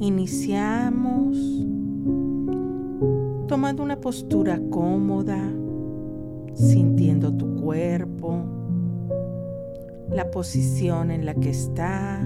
Iniciamos 0.00 1.36
tomando 3.48 3.82
una 3.82 3.96
postura 3.96 4.60
cómoda, 4.70 5.38
sintiendo 6.54 7.32
tu 7.32 7.56
cuerpo, 7.56 8.44
la 10.08 10.30
posición 10.30 11.10
en 11.10 11.26
la 11.26 11.34
que 11.34 11.50
está 11.50 12.20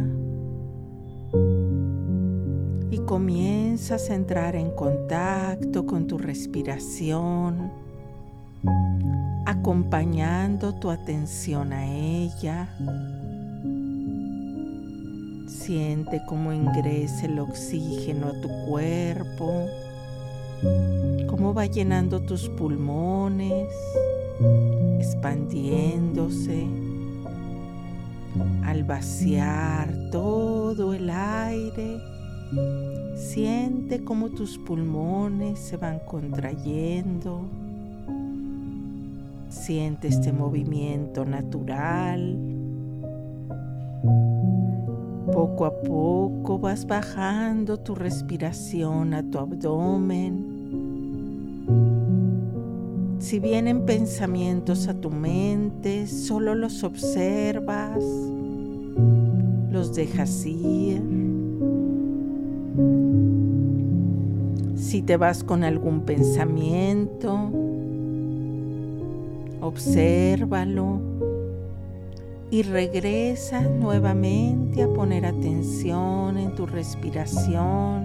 y 2.91 2.99
comienzas 3.07 4.11
a 4.11 4.17
entrar 4.17 4.55
en 4.55 4.71
contacto 4.73 5.87
con 5.87 6.07
tu 6.07 6.19
respiración, 6.19 7.73
acompañando 9.47 10.75
tu 10.75 10.91
atención 10.91 11.73
a 11.73 11.87
ella. 11.87 12.69
Siente 15.65 16.21
cómo 16.27 16.53
ingresa 16.53 17.27
el 17.27 17.39
oxígeno 17.39 18.27
a 18.27 18.41
tu 18.41 18.49
cuerpo, 18.67 19.69
cómo 21.29 21.55
va 21.55 21.67
llenando 21.67 22.21
tus 22.21 22.49
pulmones, 22.49 23.73
expandiéndose. 24.99 26.67
Al 28.65 28.83
vaciar 28.83 29.95
todo 30.11 30.95
el 30.95 31.09
aire, 31.09 32.01
siente 33.15 34.03
cómo 34.03 34.31
tus 34.31 34.59
pulmones 34.59 35.61
se 35.61 35.77
van 35.77 36.01
contrayendo. 36.01 37.43
Siente 39.49 40.09
este 40.09 40.33
movimiento 40.33 41.25
natural. 41.25 42.37
Poco 45.33 45.65
a 45.65 45.81
poco 45.81 46.59
vas 46.59 46.87
bajando 46.87 47.79
tu 47.79 47.95
respiración 47.95 49.15
a 49.15 49.23
tu 49.23 49.39
abdomen. 49.39 50.53
Si 53.19 53.39
vienen 53.41 53.87
pensamientos 53.87 54.89
a 54.89 54.95
tu 54.95 55.09
mente, 55.11 56.07
solo 56.07 56.55
los 56.55 56.85
observas, 56.85 58.05
los 59.71 59.95
dejas 59.95 60.45
ir. 60.45 61.03
Si 64.77 65.01
te 65.01 65.17
vas 65.17 65.43
con 65.43 65.65
algún 65.65 66.03
pensamiento, 66.03 67.51
obsérvalo 69.63 71.12
y 72.53 72.63
regresa 72.65 73.63
nuevamente 73.63 74.83
a 74.83 74.89
poner 74.89 75.25
atención 75.25 76.37
en 76.37 76.55
tu 76.55 76.67
respiración, 76.67 78.05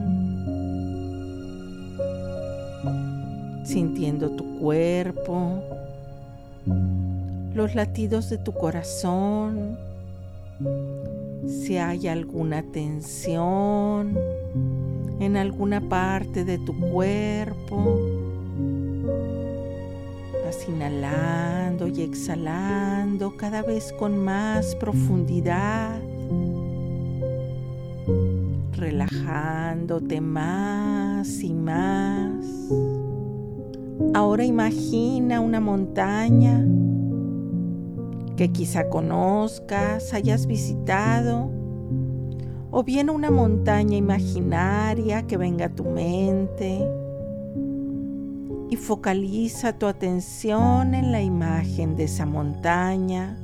sintiendo 3.66 4.30
tu 4.30 4.58
cuerpo, 4.58 5.62
los 7.54 7.76
latidos 7.76 8.30
de 8.30 8.38
tu 8.38 8.54
corazón, 8.54 9.78
si 11.46 11.76
hay 11.76 12.08
alguna 12.08 12.64
tensión 12.72 14.18
en 15.20 15.36
alguna 15.36 15.82
parte 15.90 16.46
de 16.46 16.58
tu 16.60 16.74
cuerpo. 16.90 18.17
Inhalando 20.48 21.90
y 21.90 22.02
exhalando 22.02 23.36
cada 23.36 23.64
vez 23.64 23.92
con 24.00 24.18
más 24.18 24.76
profundidad, 24.76 26.00
relajándote 28.72 30.22
más 30.22 31.44
y 31.44 31.54
más. 31.54 32.46
Ahora 34.14 34.46
imagina 34.46 35.42
una 35.42 35.60
montaña 35.60 36.66
que 38.38 38.50
quizá 38.54 38.88
conozcas, 38.88 40.14
hayas 40.14 40.48
visitado 40.48 41.50
o 42.72 42.84
bien 42.84 43.10
una 43.10 43.32
montaña 43.32 43.98
imaginaria 43.98 45.28
que 45.28 45.36
venga 45.36 45.66
a 45.66 45.76
tu 45.76 45.84
mente 45.84 46.88
y 48.70 48.76
focaliza 48.76 49.74
tu 49.74 49.86
atención 49.86 50.94
en 50.94 51.12
la 51.12 51.22
imagen 51.22 51.96
de 51.96 52.04
esa 52.06 52.26
montaña, 52.26 53.38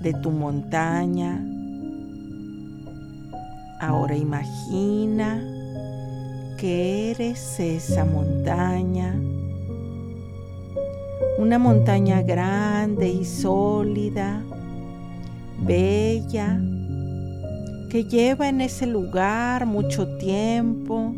de 0.00 0.12
tu 0.14 0.30
montaña. 0.30 1.44
Ahora 3.80 4.16
imagina 4.16 5.42
que 6.58 7.10
eres 7.10 7.58
esa 7.60 8.04
montaña, 8.04 9.14
una 11.38 11.58
montaña 11.58 12.22
grande 12.22 13.08
y 13.08 13.24
sólida, 13.24 14.42
bella, 15.60 16.60
que 17.90 18.04
lleva 18.04 18.48
en 18.48 18.60
ese 18.60 18.86
lugar 18.86 19.66
mucho 19.66 20.18
tiempo, 20.18 21.14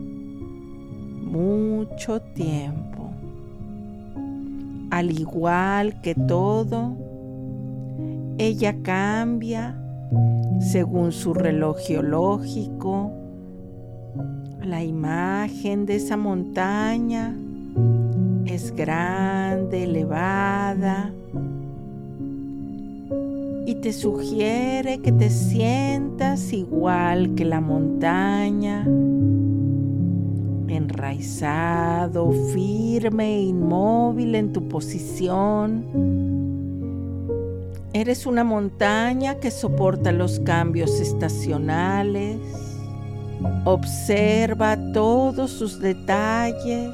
mucho 1.30 2.20
tiempo. 2.20 3.10
Al 4.90 5.10
igual 5.10 6.00
que 6.00 6.14
todo, 6.14 6.96
ella 8.38 8.74
cambia 8.82 9.76
según 10.60 11.12
su 11.12 11.32
reloj 11.34 11.78
geológico. 11.78 13.12
La 14.62 14.82
imagen 14.82 15.86
de 15.86 15.96
esa 15.96 16.16
montaña 16.16 17.36
es 18.46 18.74
grande, 18.74 19.84
elevada, 19.84 21.12
y 23.66 23.76
te 23.76 23.92
sugiere 23.92 24.98
que 24.98 25.12
te 25.12 25.30
sientas 25.30 26.52
igual 26.52 27.36
que 27.36 27.44
la 27.44 27.60
montaña, 27.60 28.84
enraizado, 30.80 32.32
firme 32.52 33.36
e 33.36 33.42
inmóvil 33.42 34.34
en 34.34 34.52
tu 34.52 34.66
posición. 34.68 35.84
Eres 37.92 38.24
una 38.24 38.44
montaña 38.44 39.36
que 39.36 39.50
soporta 39.50 40.12
los 40.12 40.40
cambios 40.40 41.00
estacionales. 41.00 42.38
Observa 43.64 44.76
todos 44.92 45.50
sus 45.50 45.80
detalles, 45.80 46.90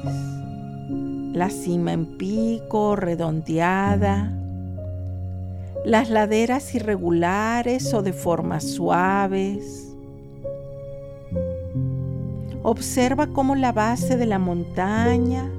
la 1.33 1.49
cima 1.49 1.93
en 1.93 2.17
pico 2.17 2.95
redondeada, 2.95 4.33
las 5.85 6.09
laderas 6.09 6.73
irregulares 6.73 7.93
o 7.93 8.01
de 8.01 8.13
formas 8.13 8.63
suaves. 8.63 9.86
Observa 12.69 13.27
cómo 13.27 13.55
la 13.55 13.71
base 13.71 14.17
de 14.17 14.25
la 14.25 14.39
montaña 14.39 15.49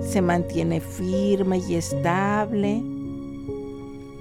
se 0.00 0.20
mantiene 0.20 0.80
firme 0.80 1.58
y 1.58 1.76
estable, 1.76 2.82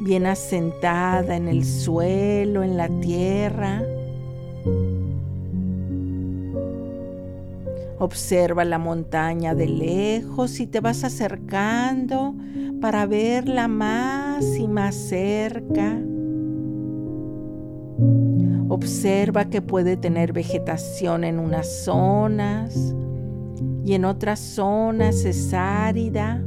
bien 0.01 0.27
asentada 0.27 1.35
en 1.35 1.47
el 1.47 1.65
suelo, 1.65 2.61
en 2.61 2.77
la 2.77 2.89
tierra. 2.99 3.81
Observa 7.97 8.65
la 8.65 8.77
montaña 8.77 9.55
de 9.55 9.67
lejos 9.67 10.59
y 10.59 10.67
te 10.67 10.81
vas 10.81 11.03
acercando 11.03 12.35
para 12.81 13.07
verla 13.07 13.67
más 13.67 14.45
y 14.59 14.67
más 14.67 14.93
cerca. 14.93 15.97
Observa 18.75 19.45
que 19.45 19.61
puede 19.61 19.95
tener 19.95 20.33
vegetación 20.33 21.23
en 21.23 21.39
unas 21.39 21.65
zonas 21.85 22.93
y 23.85 23.93
en 23.93 24.03
otras 24.03 24.37
zonas 24.37 25.23
es 25.23 25.53
árida. 25.53 26.43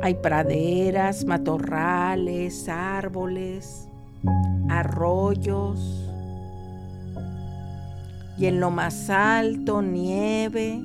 Hay 0.00 0.14
praderas, 0.14 1.24
matorrales, 1.24 2.68
árboles, 2.68 3.88
arroyos 4.68 6.08
y 8.38 8.46
en 8.46 8.60
lo 8.60 8.70
más 8.70 9.10
alto 9.10 9.82
nieve. 9.82 10.80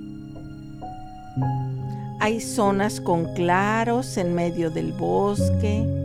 Hay 2.19 2.42
zonas 2.42 3.00
con 3.00 3.36
claros 3.36 4.18
en 4.18 4.33
medio 4.33 4.71
del 4.71 4.94
bosque. 4.94 6.05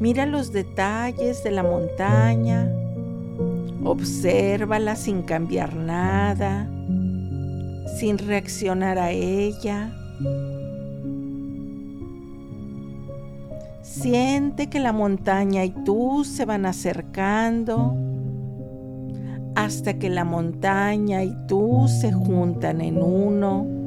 Mira 0.00 0.26
los 0.26 0.52
detalles 0.52 1.42
de 1.42 1.50
la 1.50 1.62
montaña. 1.62 2.70
Obsérvala 3.84 4.94
sin 4.96 5.22
cambiar 5.22 5.74
nada, 5.74 6.68
sin 7.98 8.18
reaccionar 8.18 8.98
a 8.98 9.10
ella. 9.10 9.92
Siente 13.82 14.68
que 14.68 14.78
la 14.78 14.92
montaña 14.92 15.64
y 15.64 15.70
tú 15.84 16.24
se 16.24 16.44
van 16.44 16.66
acercando 16.66 17.96
hasta 19.56 19.98
que 19.98 20.08
la 20.10 20.24
montaña 20.24 21.24
y 21.24 21.34
tú 21.48 21.86
se 21.88 22.12
juntan 22.12 22.80
en 22.80 23.02
uno. 23.02 23.77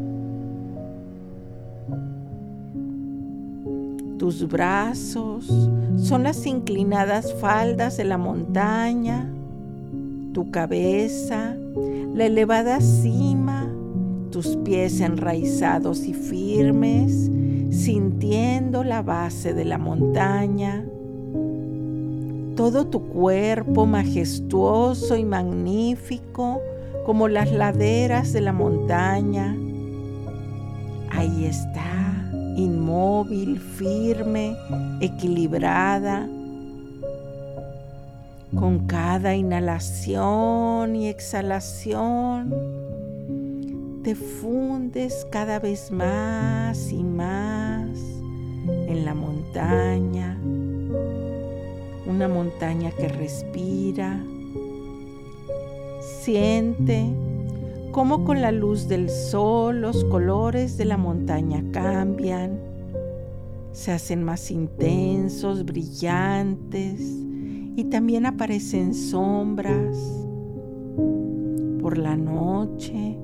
Tus 4.21 4.47
brazos 4.47 5.47
son 5.97 6.21
las 6.21 6.45
inclinadas 6.45 7.33
faldas 7.41 7.97
de 7.97 8.03
la 8.03 8.19
montaña, 8.19 9.27
tu 10.31 10.51
cabeza, 10.51 11.55
la 12.13 12.27
elevada 12.27 12.81
cima, 12.81 13.67
tus 14.29 14.57
pies 14.57 15.01
enraizados 15.01 16.05
y 16.05 16.13
firmes, 16.13 17.31
sintiendo 17.71 18.83
la 18.83 19.01
base 19.01 19.55
de 19.55 19.65
la 19.65 19.79
montaña 19.79 20.85
todo 22.55 22.85
tu 22.85 23.07
cuerpo 23.07 23.87
majestuoso 23.87 25.15
y 25.15 25.25
magnífico 25.25 26.61
como 27.07 27.27
las 27.27 27.51
laderas 27.51 28.33
de 28.33 28.41
la 28.41 28.53
montaña. 28.53 29.57
Ahí 31.09 31.45
está, 31.45 32.00
inmóvil, 32.57 33.59
firme, 33.59 34.55
equilibrada. 34.99 36.27
Con 38.57 38.85
cada 38.87 39.35
inhalación 39.35 40.95
y 40.95 41.07
exhalación, 41.07 42.53
te 44.03 44.15
fundes 44.15 45.25
cada 45.31 45.59
vez 45.59 45.89
más 45.91 46.91
y 46.91 47.01
más 47.03 47.97
en 48.87 49.05
la 49.05 49.13
montaña 49.13 50.37
una 52.11 52.27
montaña 52.27 52.91
que 52.91 53.07
respira. 53.07 54.19
Siente 56.21 57.09
cómo 57.91 58.23
con 58.23 58.41
la 58.41 58.51
luz 58.51 58.87
del 58.87 59.09
sol 59.09 59.81
los 59.81 60.03
colores 60.05 60.77
de 60.77 60.85
la 60.85 60.97
montaña 60.97 61.63
cambian, 61.71 62.59
se 63.73 63.91
hacen 63.91 64.23
más 64.23 64.51
intensos, 64.51 65.65
brillantes 65.65 67.01
y 67.75 67.83
también 67.85 68.25
aparecen 68.25 68.93
sombras. 68.93 69.97
Por 71.81 71.97
la 71.97 72.15
noche 72.15 73.17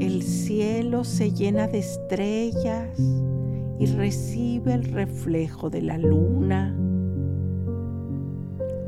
el 0.00 0.22
cielo 0.22 1.04
se 1.04 1.32
llena 1.32 1.66
de 1.68 1.78
estrellas 1.78 2.98
y 3.78 3.86
recibe 3.86 4.74
el 4.74 4.84
reflejo 4.84 5.70
de 5.70 5.82
la 5.82 5.98
luna. 5.98 6.74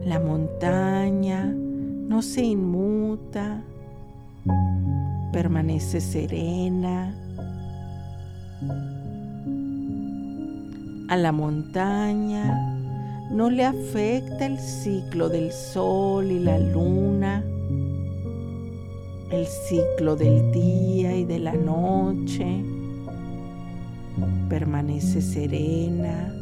La 0.04 0.18
montaña 0.18 1.46
no 1.46 2.22
se 2.22 2.42
inmuta, 2.42 3.64
permanece 5.32 6.00
serena. 6.00 7.14
A 11.08 11.16
la 11.16 11.32
montaña 11.32 12.56
no 13.30 13.50
le 13.50 13.64
afecta 13.64 14.46
el 14.46 14.58
ciclo 14.58 15.28
del 15.28 15.52
sol 15.52 16.30
y 16.30 16.38
la 16.38 16.58
luna, 16.58 17.44
el 19.30 19.46
ciclo 19.46 20.16
del 20.16 20.52
día 20.52 21.16
y 21.16 21.24
de 21.24 21.38
la 21.38 21.54
noche. 21.54 22.64
Permanece 24.48 25.22
serena 25.22 26.34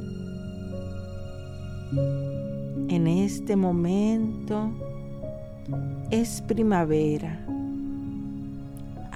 en 2.89 3.07
este 3.07 3.57
momento 3.57 4.71
es 6.11 6.43
primavera. 6.43 7.48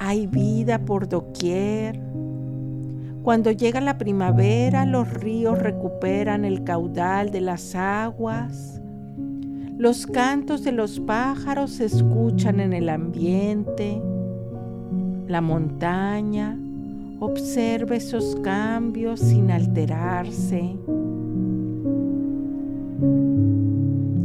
Hay 0.04 0.26
vida 0.26 0.80
por 0.84 1.08
doquier. 1.08 2.00
Cuando 3.22 3.52
llega 3.52 3.80
la 3.80 3.98
primavera, 3.98 4.84
los 4.84 5.08
ríos 5.14 5.60
recuperan 5.60 6.44
el 6.44 6.64
caudal 6.64 7.30
de 7.30 7.40
las 7.40 7.76
aguas. 7.76 8.82
Los 9.78 10.08
cantos 10.08 10.64
de 10.64 10.72
los 10.72 10.98
pájaros 10.98 11.74
se 11.74 11.84
escuchan 11.84 12.58
en 12.58 12.72
el 12.72 12.88
ambiente. 12.88 14.02
La 15.28 15.40
montaña 15.40 16.58
observa 17.20 17.94
esos 17.94 18.34
cambios 18.42 19.20
sin 19.20 19.52
alterarse. 19.52 20.76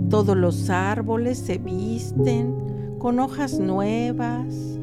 Todos 0.10 0.36
los 0.36 0.72
árboles 0.72 1.38
se 1.38 1.60
visten 1.60 2.96
con 2.98 3.20
hojas 3.20 3.60
nuevas. 3.60 4.78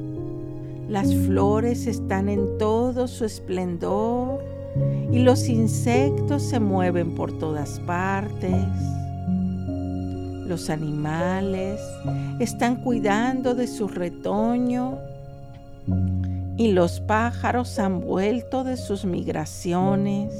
Las 0.88 1.14
flores 1.14 1.86
están 1.86 2.28
en 2.28 2.58
todo 2.58 3.08
su 3.08 3.24
esplendor 3.24 4.44
y 5.10 5.20
los 5.20 5.48
insectos 5.48 6.42
se 6.42 6.60
mueven 6.60 7.14
por 7.14 7.38
todas 7.38 7.80
partes. 7.80 8.64
Los 10.46 10.68
animales 10.68 11.80
están 12.38 12.82
cuidando 12.82 13.54
de 13.54 13.66
su 13.66 13.88
retoño 13.88 14.98
y 16.56 16.72
los 16.72 17.00
pájaros 17.00 17.78
han 17.78 18.00
vuelto 18.00 18.62
de 18.64 18.76
sus 18.76 19.04
migraciones. 19.04 20.34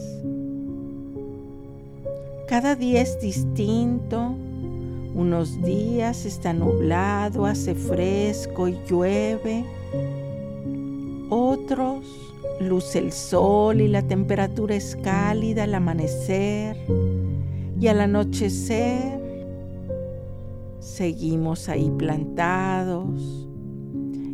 Cada 2.46 2.76
día 2.76 3.00
es 3.00 3.20
distinto 3.20 4.36
unos 5.14 5.62
días 5.62 6.24
está 6.24 6.52
nublado, 6.52 7.46
hace 7.46 7.76
fresco 7.76 8.66
y 8.66 8.76
llueve. 8.88 9.64
Otros 11.64 12.04
luce 12.60 12.98
el 12.98 13.10
sol 13.10 13.80
y 13.80 13.88
la 13.88 14.02
temperatura 14.02 14.74
es 14.74 14.96
cálida 14.96 15.64
al 15.64 15.74
amanecer. 15.74 16.76
Y 17.80 17.88
al 17.88 18.02
anochecer 18.02 19.18
seguimos 20.78 21.70
ahí 21.70 21.90
plantados, 21.96 23.48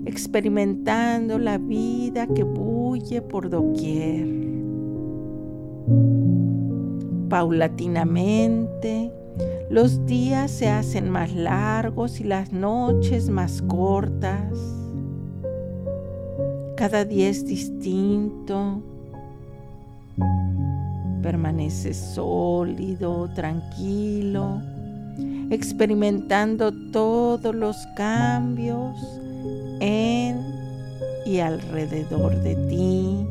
experimentando 0.07 1.39
la 1.39 1.59
vida 1.59 2.27
que 2.27 2.43
bulle 2.43 3.23
por 3.23 3.49
doquier. 3.49 4.27
Paulatinamente, 7.29 9.13
los 9.71 10.05
días 10.05 10.51
se 10.51 10.69
hacen 10.69 11.09
más 11.09 11.33
largos 11.33 12.19
y 12.19 12.25
las 12.25 12.53
noches 12.53 13.31
más 13.31 13.63
cortas. 13.63 14.81
Cada 16.81 17.05
día 17.05 17.29
es 17.29 17.45
distinto. 17.45 18.81
Permanece 21.21 21.93
sólido, 21.93 23.29
tranquilo, 23.35 24.63
experimentando 25.51 26.73
todos 26.91 27.55
los 27.55 27.77
cambios 27.99 28.97
en 29.81 30.41
y 31.27 31.41
alrededor 31.41 32.35
de 32.37 32.57
ti. 32.71 33.27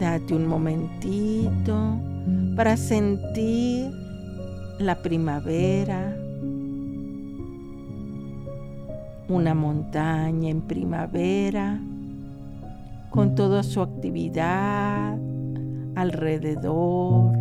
Date 0.00 0.34
un 0.34 0.46
momentito 0.46 2.00
para 2.56 2.78
sentir 2.78 3.92
la 4.78 5.02
primavera, 5.02 6.16
una 9.32 9.54
montaña 9.54 10.50
en 10.50 10.60
primavera 10.60 11.80
con 13.10 13.34
toda 13.34 13.62
su 13.62 13.80
actividad 13.80 15.18
alrededor. 15.94 17.32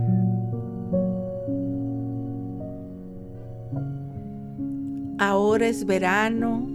Ahora 5.19 5.67
es 5.67 5.85
verano 5.85 6.67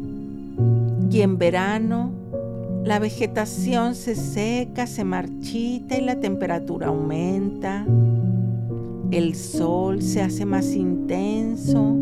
y 1.10 1.20
en 1.22 1.38
verano 1.38 2.10
la 2.84 2.98
vegetación 2.98 3.94
se 3.94 4.14
seca, 4.14 4.86
se 4.86 5.02
marchita 5.02 5.96
y 5.96 6.02
la 6.02 6.20
temperatura 6.20 6.88
aumenta. 6.88 7.84
El 9.10 9.34
sol 9.34 10.02
se 10.02 10.22
hace 10.22 10.44
más 10.44 10.74
intenso 10.74 11.96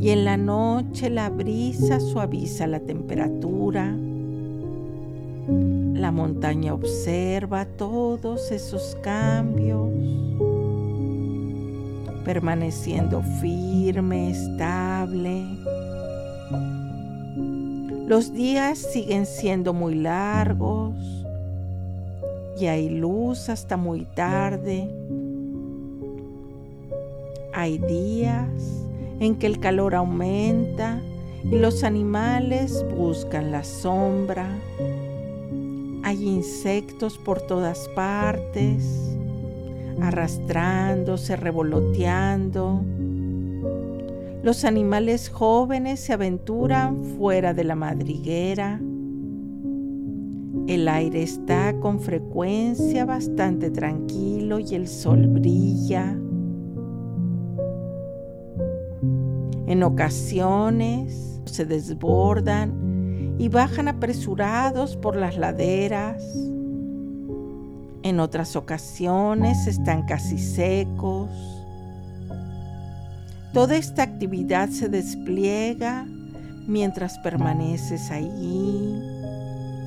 y 0.00 0.10
en 0.10 0.24
la 0.24 0.36
noche 0.36 1.10
la 1.10 1.30
brisa 1.30 2.00
suaviza 2.00 2.66
la 2.66 2.80
temperatura. 2.80 3.96
La 5.94 6.12
montaña 6.12 6.74
observa 6.74 7.64
todos 7.64 8.50
esos 8.50 8.96
cambios, 9.02 9.90
permaneciendo 12.24 13.22
firme, 13.40 14.30
estable 14.30 15.44
los 18.08 18.32
días 18.32 18.78
siguen 18.78 19.26
siendo 19.26 19.74
muy 19.74 19.94
largos 19.94 20.94
y 22.58 22.64
hay 22.64 22.88
luz 22.88 23.50
hasta 23.50 23.76
muy 23.76 24.06
tarde. 24.06 24.88
Hay 27.52 27.76
días 27.76 28.48
en 29.20 29.36
que 29.36 29.46
el 29.46 29.58
calor 29.58 29.94
aumenta 29.94 31.00
y 31.44 31.56
los 31.56 31.84
animales 31.84 32.84
buscan 32.96 33.50
la 33.52 33.64
sombra. 33.64 34.48
Hay 36.02 36.26
insectos 36.26 37.18
por 37.18 37.40
todas 37.40 37.88
partes, 37.94 39.16
arrastrándose, 40.00 41.36
revoloteando. 41.36 42.82
Los 44.42 44.64
animales 44.64 45.28
jóvenes 45.28 46.00
se 46.00 46.12
aventuran 46.12 47.04
fuera 47.18 47.54
de 47.54 47.64
la 47.64 47.74
madriguera. 47.74 48.80
El 50.66 50.86
aire 50.88 51.22
está 51.22 51.78
con 51.80 52.00
frecuencia 52.00 53.04
bastante 53.04 53.70
tranquilo 53.70 54.58
y 54.58 54.74
el 54.74 54.86
sol 54.86 55.26
brilla. 55.26 56.16
En 59.68 59.82
ocasiones 59.82 61.42
se 61.44 61.66
desbordan 61.66 63.36
y 63.38 63.50
bajan 63.50 63.88
apresurados 63.88 64.96
por 64.96 65.14
las 65.14 65.36
laderas. 65.36 66.22
En 68.02 68.18
otras 68.18 68.56
ocasiones 68.56 69.66
están 69.66 70.06
casi 70.06 70.38
secos. 70.38 71.28
Toda 73.52 73.76
esta 73.76 74.04
actividad 74.04 74.70
se 74.70 74.88
despliega 74.88 76.06
mientras 76.66 77.18
permaneces 77.18 78.10
allí, 78.10 78.98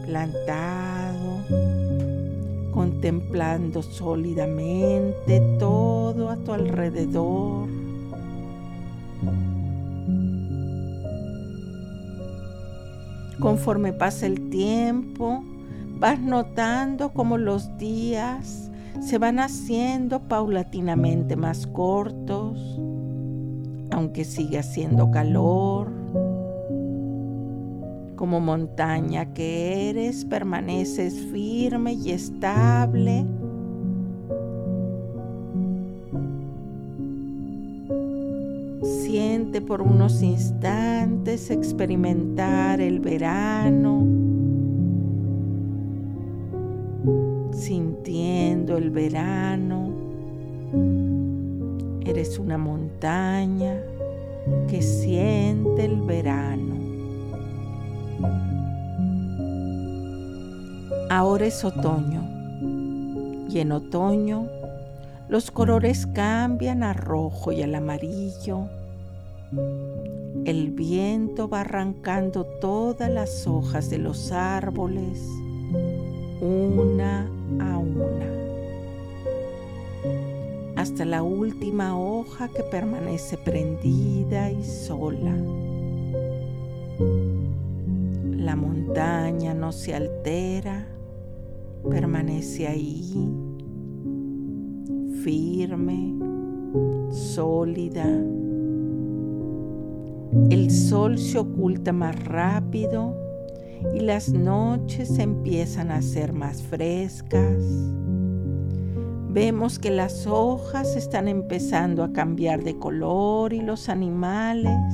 plantado, 0.05 1.43
contemplando 2.71 3.81
sólidamente 3.81 5.39
todo 5.57 6.29
a 6.29 6.37
tu 6.37 6.53
alrededor. 6.53 7.80
Conforme 13.41 13.91
pasa 13.91 14.27
el 14.27 14.49
tiempo, 14.49 15.43
vas 15.99 16.19
notando 16.19 17.11
cómo 17.11 17.37
los 17.37 17.77
días 17.77 18.71
se 19.01 19.17
van 19.17 19.39
haciendo 19.39 20.21
paulatinamente 20.21 21.35
más 21.35 21.67
cortos 21.67 22.79
aunque 23.91 24.23
sigue 24.25 24.57
haciendo 24.57 25.11
calor. 25.11 25.91
Como 28.15 28.39
montaña 28.39 29.33
que 29.33 29.89
eres, 29.89 30.25
permaneces 30.25 31.15
firme 31.31 31.93
y 31.93 32.11
estable. 32.11 33.25
Por 39.59 39.81
unos 39.81 40.21
instantes 40.21 41.51
experimentar 41.51 42.79
el 42.79 42.99
verano, 42.99 44.05
sintiendo 47.51 48.77
el 48.77 48.89
verano. 48.89 49.91
Eres 52.05 52.39
una 52.39 52.57
montaña 52.57 53.77
que 54.67 54.81
siente 54.81 55.85
el 55.85 56.01
verano. 56.01 56.75
Ahora 61.09 61.45
es 61.45 61.63
otoño 61.63 62.23
y 63.49 63.59
en 63.59 63.73
otoño 63.73 64.47
los 65.29 65.51
colores 65.51 66.07
cambian 66.07 66.83
a 66.83 66.93
rojo 66.93 67.51
y 67.51 67.61
al 67.61 67.75
amarillo. 67.75 68.80
El 70.45 70.71
viento 70.71 71.49
va 71.49 71.61
arrancando 71.61 72.45
todas 72.45 73.11
las 73.11 73.47
hojas 73.47 73.89
de 73.89 73.97
los 73.97 74.31
árboles 74.31 75.27
una 76.41 77.29
a 77.59 77.77
una 77.77 78.41
hasta 80.81 81.05
la 81.05 81.21
última 81.21 81.95
hoja 81.95 82.47
que 82.47 82.63
permanece 82.63 83.37
prendida 83.37 84.51
y 84.51 84.63
sola. 84.63 85.35
La 88.35 88.55
montaña 88.55 89.53
no 89.53 89.71
se 89.73 89.93
altera, 89.93 90.87
permanece 91.87 92.67
ahí, 92.67 93.13
firme, 95.23 96.15
sólida. 97.11 98.40
El 100.49 100.71
sol 100.71 101.17
se 101.17 101.39
oculta 101.39 101.91
más 101.93 102.23
rápido 102.25 103.15
y 103.93 103.99
las 103.99 104.29
noches 104.29 105.19
empiezan 105.19 105.91
a 105.91 106.01
ser 106.01 106.33
más 106.33 106.61
frescas 106.61 107.57
Vemos 109.33 109.79
que 109.79 109.91
las 109.91 110.27
hojas 110.27 110.97
están 110.97 111.29
empezando 111.29 112.03
a 112.03 112.11
cambiar 112.11 112.65
de 112.65 112.77
color 112.77 113.53
y 113.53 113.61
los 113.61 113.87
animales 113.87 114.93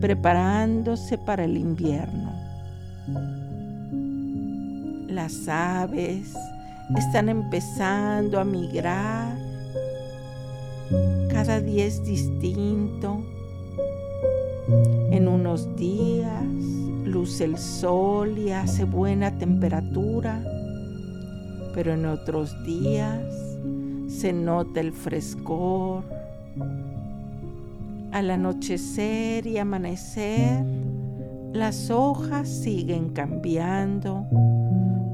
preparándose 0.00 1.18
para 1.18 1.44
el 1.44 1.58
invierno. 1.58 2.32
Las 5.08 5.46
aves 5.46 6.32
están 6.96 7.28
empezando 7.28 8.40
a 8.40 8.44
migrar. 8.44 9.36
Cada 11.28 11.60
día 11.60 11.84
es 11.84 12.02
distinto. 12.02 13.22
En 15.10 15.26
unos 15.26 15.74
días 15.76 16.44
luce 17.04 17.44
el 17.44 17.58
sol 17.58 18.38
y 18.38 18.50
hace 18.50 18.84
buena 18.84 19.36
temperatura, 19.36 20.40
pero 21.74 21.92
en 21.92 22.06
otros 22.06 22.54
días 22.64 23.24
se 24.06 24.32
nota 24.32 24.80
el 24.80 24.92
frescor. 24.92 26.04
Al 28.12 28.30
anochecer 28.30 29.46
y 29.46 29.58
amanecer, 29.58 30.64
las 31.52 31.90
hojas 31.90 32.48
siguen 32.48 33.10
cambiando, 33.10 34.26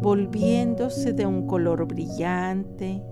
volviéndose 0.03 1.13
de 1.13 1.25
un 1.25 1.47
color 1.47 1.87
brillante. 1.87 3.03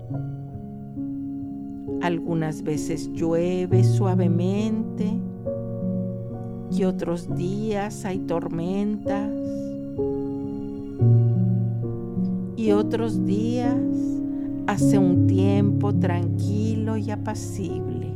Algunas 2.01 2.61
veces 2.61 3.09
llueve 3.13 3.83
suavemente 3.83 5.24
y 6.77 6.83
otros 6.83 7.33
días 7.35 8.03
hay 8.03 8.19
tormentas 8.19 9.31
y 12.57 12.71
otros 12.71 13.25
días 13.25 13.75
hace 14.67 14.97
un 14.97 15.25
tiempo 15.27 15.93
tranquilo 15.93 16.97
y 16.97 17.11
apacible. 17.11 18.11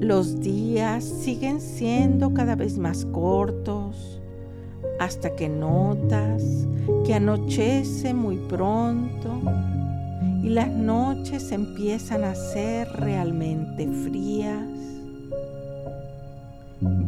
Los 0.00 0.40
días 0.40 1.04
siguen 1.04 1.60
siendo 1.60 2.34
cada 2.34 2.56
vez 2.56 2.78
más 2.78 3.04
cortos 3.04 4.20
hasta 4.98 5.36
que 5.36 5.48
notas 5.48 6.66
que 7.04 7.14
anochece 7.14 8.12
muy 8.12 8.38
pronto 8.48 9.40
y 10.42 10.48
las 10.48 10.70
noches 10.70 11.52
empiezan 11.52 12.24
a 12.24 12.34
ser 12.34 12.88
realmente 12.88 13.86
frías. 13.86 14.71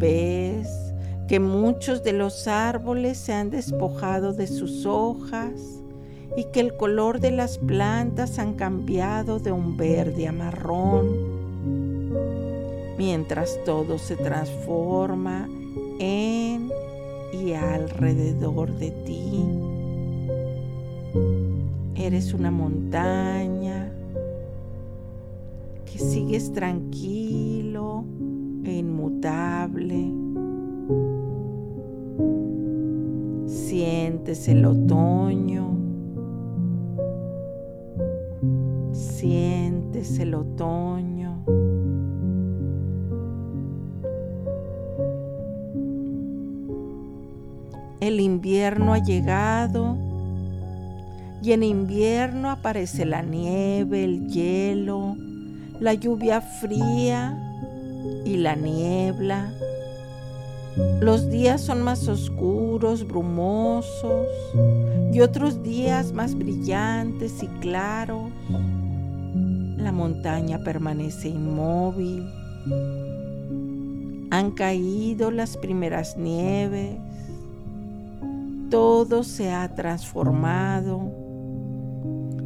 Ves 0.04 0.68
que 1.28 1.40
muchos 1.40 2.04
de 2.04 2.12
los 2.12 2.46
árboles 2.46 3.16
se 3.16 3.32
han 3.32 3.48
despojado 3.48 4.34
de 4.34 4.46
sus 4.46 4.84
hojas 4.84 5.82
y 6.36 6.44
que 6.52 6.60
el 6.60 6.76
color 6.76 7.20
de 7.20 7.30
las 7.30 7.56
plantas 7.56 8.38
han 8.38 8.52
cambiado 8.52 9.38
de 9.38 9.50
un 9.50 9.78
verde 9.78 10.28
a 10.28 10.32
marrón, 10.32 11.06
mientras 12.98 13.58
todo 13.64 13.96
se 13.96 14.16
transforma 14.16 15.48
en 15.98 16.70
y 17.32 17.54
alrededor 17.54 18.72
de 18.72 18.90
ti. 18.90 19.42
Eres 21.94 22.34
una 22.34 22.50
montaña 22.50 23.90
que 25.86 25.98
sigues 25.98 26.52
tranquilo 26.52 28.04
e 28.64 28.78
inmutable. 28.78 30.10
Sientes 33.46 34.48
el 34.48 34.64
otoño 34.64 35.84
Sientes 38.94 40.20
el 40.20 40.34
otoño. 40.34 41.44
El 48.00 48.20
invierno 48.20 48.92
ha 48.92 48.98
llegado 48.98 49.96
y 51.42 51.52
en 51.52 51.64
invierno 51.64 52.50
aparece 52.50 53.04
la 53.04 53.22
nieve, 53.22 54.04
el 54.04 54.28
hielo, 54.28 55.16
la 55.80 55.94
lluvia 55.94 56.40
fría 56.40 57.53
y 58.24 58.36
la 58.36 58.54
niebla. 58.54 59.52
Los 61.00 61.30
días 61.30 61.60
son 61.60 61.82
más 61.82 62.08
oscuros, 62.08 63.06
brumosos 63.06 64.26
y 65.12 65.20
otros 65.20 65.62
días 65.62 66.12
más 66.12 66.34
brillantes 66.34 67.42
y 67.42 67.46
claros. 67.60 68.32
La 69.76 69.92
montaña 69.92 70.58
permanece 70.64 71.28
inmóvil. 71.28 72.28
Han 74.30 74.50
caído 74.52 75.30
las 75.30 75.56
primeras 75.56 76.16
nieves. 76.16 76.96
Todo 78.70 79.22
se 79.22 79.52
ha 79.52 79.72
transformado. 79.74 81.12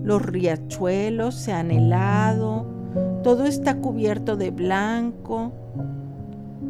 Los 0.02 0.20
riachuelos 0.20 1.34
se 1.34 1.52
han 1.52 1.70
helado. 1.70 2.77
Todo 3.28 3.44
está 3.44 3.76
cubierto 3.76 4.38
de 4.38 4.50
blanco. 4.50 5.52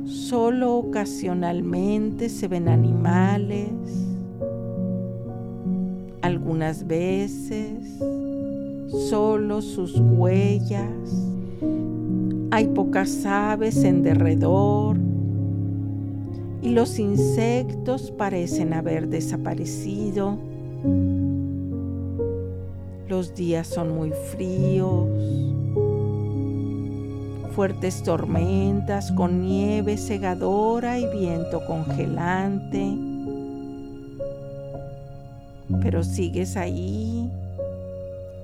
Solo 0.05 0.75
ocasionalmente 0.75 2.29
se 2.29 2.49
ven 2.49 2.69
animales. 2.69 3.71
Algunas 6.21 6.85
veces 6.85 8.01
solo 9.09 9.63
sus 9.63 10.01
huellas. 10.01 10.91
Hay 12.51 12.67
pocas 12.67 13.25
aves 13.25 13.85
en 13.85 14.03
derredor 14.03 14.97
y 16.61 16.71
los 16.71 16.99
insectos 16.99 18.11
parecen 18.11 18.73
haber 18.73 19.07
desaparecido. 19.07 20.37
Los 23.09 23.37
días 23.37 23.69
son 23.69 23.95
muy 23.95 24.11
fríos, 24.11 25.07
fuertes 27.59 28.05
tormentas 28.05 29.11
con 29.11 29.43
nieve 29.43 29.97
cegadora 29.97 30.97
y 31.01 31.09
viento 31.09 31.67
congelante. 31.67 32.97
Pero 35.83 36.05
sigues 36.05 36.57
ahí, 36.57 37.29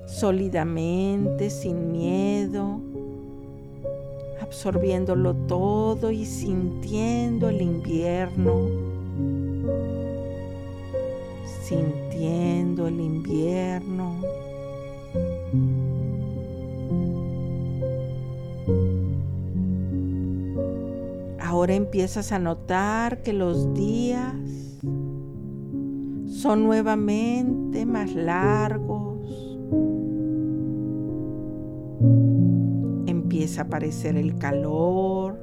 sólidamente, 0.05 1.49
sin 1.49 1.93
miedo, 1.93 2.81
absorbiéndolo 4.41 5.33
todo 5.47 6.11
y 6.11 6.25
sintiendo 6.25 7.47
el 7.47 7.61
invierno, 7.61 8.67
sintiendo 11.63 12.87
el 12.89 12.99
invierno. 12.99 14.17
Ahora 21.55 21.73
empiezas 21.73 22.33
a 22.33 22.37
notar 22.37 23.21
que 23.21 23.31
los 23.31 23.73
días 23.73 24.35
son 26.27 26.63
nuevamente 26.65 27.85
más 27.85 28.13
largos. 28.13 29.25
Empieza 33.07 33.61
a 33.61 33.63
aparecer 33.63 34.17
el 34.17 34.35
calor, 34.35 35.39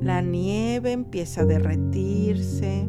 la 0.00 0.22
nieve 0.22 0.90
empieza 0.90 1.42
a 1.42 1.44
derretirse, 1.44 2.88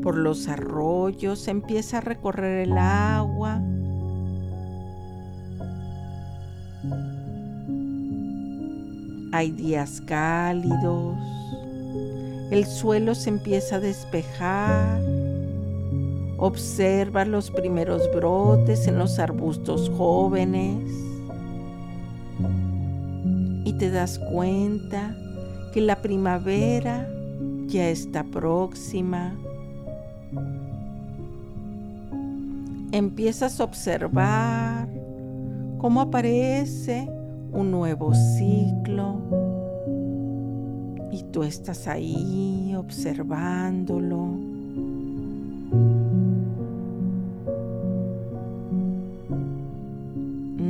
por 0.00 0.16
los 0.16 0.48
arroyos 0.48 1.46
empieza 1.46 1.98
a 1.98 2.00
recorrer 2.00 2.68
el 2.68 2.78
agua. 2.78 3.62
Hay 9.34 9.50
días 9.50 10.02
cálidos, 10.02 11.16
el 12.50 12.66
suelo 12.66 13.14
se 13.14 13.30
empieza 13.30 13.76
a 13.76 13.80
despejar. 13.80 15.00
Observa 16.36 17.24
los 17.24 17.50
primeros 17.50 18.02
brotes 18.14 18.86
en 18.86 18.98
los 18.98 19.18
arbustos 19.18 19.90
jóvenes. 19.96 20.84
Y 23.64 23.72
te 23.78 23.90
das 23.90 24.18
cuenta 24.18 25.16
que 25.72 25.80
la 25.80 26.02
primavera 26.02 27.08
ya 27.68 27.88
está 27.88 28.24
próxima. 28.24 29.34
Empiezas 32.92 33.58
a 33.60 33.64
observar 33.64 34.88
cómo 35.78 36.02
aparece 36.02 37.08
un 37.52 37.70
nuevo 37.70 38.12
ciclo 38.14 39.20
y 41.10 41.22
tú 41.24 41.42
estás 41.42 41.86
ahí 41.88 42.74
observándolo. 42.76 44.52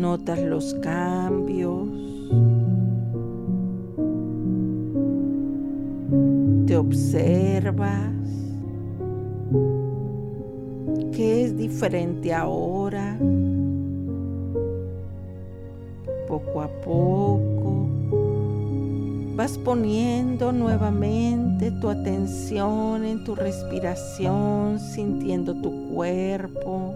notas 0.02 0.42
los 0.42 0.74
cambios, 0.74 1.88
te 6.66 6.76
observas, 6.76 8.12
qué 11.12 11.44
es 11.44 11.56
diferente 11.56 12.34
ahora, 12.34 13.16
poco 16.32 16.62
a 16.62 16.68
poco. 16.68 17.86
Vas 19.36 19.58
poniendo 19.58 20.50
nuevamente 20.50 21.70
tu 21.72 21.90
atención 21.90 23.04
en 23.04 23.22
tu 23.22 23.34
respiración, 23.34 24.80
sintiendo 24.80 25.54
tu 25.54 25.90
cuerpo. 25.94 26.94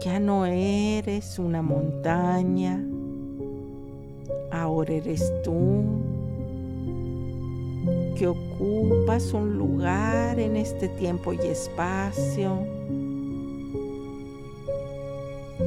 Ya 0.00 0.20
no 0.20 0.46
eres 0.46 1.36
una 1.40 1.62
montaña, 1.62 2.80
ahora 4.52 4.92
eres 4.92 5.32
tú 5.42 5.82
que 8.16 8.28
ocupas 8.28 9.32
un 9.32 9.58
lugar 9.58 10.38
en 10.38 10.56
este 10.56 10.86
tiempo 10.90 11.32
y 11.32 11.38
espacio. 11.38 12.77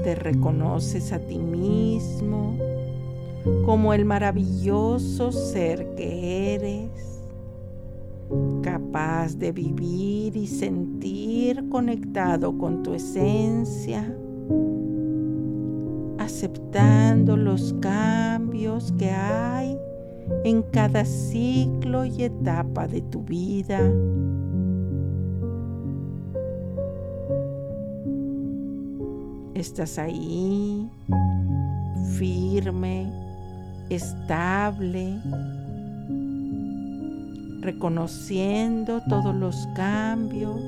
Te 0.04 0.16
reconoces 0.16 1.12
a 1.14 1.20
ti 1.20 1.38
mismo 1.38 2.58
como 3.66 3.94
el 3.94 4.06
maravilloso 4.06 5.32
ser 5.32 5.96
que 5.96 6.56
eres, 6.56 7.22
capaz 8.62 9.38
de 9.38 9.52
vivir 9.52 10.36
y 10.38 10.48
sentir 10.48 11.70
conectado 11.70 12.58
con 12.58 12.84
tu 12.84 12.94
esencia 12.94 14.16
aceptando 16.32 17.36
los 17.36 17.74
cambios 17.82 18.94
que 18.94 19.10
hay 19.10 19.78
en 20.44 20.62
cada 20.62 21.04
ciclo 21.04 22.06
y 22.06 22.24
etapa 22.24 22.88
de 22.88 23.02
tu 23.02 23.22
vida. 23.24 23.80
Estás 29.62 30.00
ahí, 30.00 30.90
firme, 32.18 33.06
estable, 33.92 35.22
reconociendo 37.62 39.04
todos 39.08 39.36
los 39.36 39.68
cambios, 39.76 40.60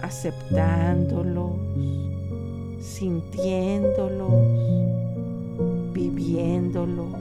aceptándolos 0.00 1.50
sintiéndolos, 2.80 4.32
viviéndolos. 5.92 7.12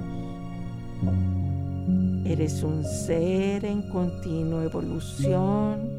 Eres 2.24 2.64
un 2.64 2.86
ser 2.86 3.66
en 3.66 3.82
continua 3.90 4.64
evolución, 4.64 5.93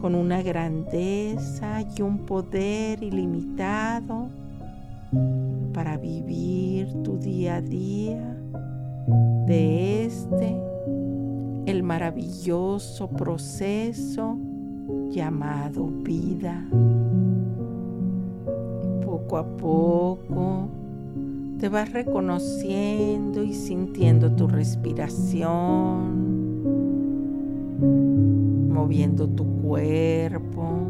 con 0.00 0.14
una 0.14 0.42
grandeza 0.42 1.82
y 1.82 2.02
un 2.02 2.18
poder 2.26 3.02
ilimitado 3.02 4.28
para 5.72 5.96
vivir 5.98 7.02
tu 7.02 7.18
día 7.18 7.56
a 7.56 7.60
día 7.60 8.36
de 9.46 10.06
este, 10.06 10.56
el 11.66 11.82
maravilloso 11.82 13.08
proceso 13.08 14.38
llamado 15.10 15.86
vida. 15.86 16.66
Poco 19.04 19.36
a 19.36 19.56
poco 19.56 20.68
te 21.58 21.68
vas 21.68 21.92
reconociendo 21.92 23.42
y 23.42 23.52
sintiendo 23.52 24.32
tu 24.32 24.48
respiración, 24.48 26.30
moviendo 28.90 29.28
tu 29.28 29.44
cuerpo, 29.62 30.80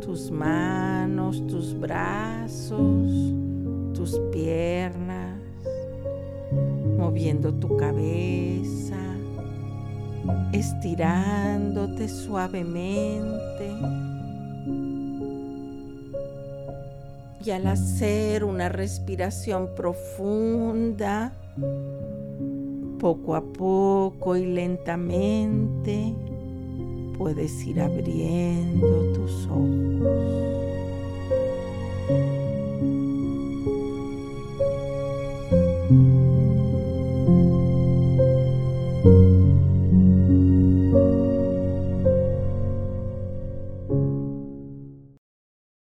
tus 0.00 0.30
manos, 0.30 1.44
tus 1.48 1.76
brazos, 1.76 3.34
tus 3.94 4.16
piernas, 4.30 5.40
moviendo 6.96 7.52
tu 7.52 7.76
cabeza, 7.76 8.96
estirándote 10.52 12.08
suavemente. 12.08 13.72
Y 17.44 17.50
al 17.50 17.66
hacer 17.66 18.44
una 18.44 18.68
respiración 18.68 19.70
profunda, 19.74 21.32
poco 23.00 23.34
a 23.34 23.42
poco 23.42 24.36
y 24.36 24.46
lentamente, 24.46 26.14
puedes 27.18 27.66
ir 27.66 27.80
abriendo 27.80 29.12
tus 29.12 29.46
ojos. 29.48 30.57